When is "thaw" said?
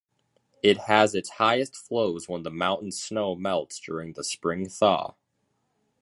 4.67-5.13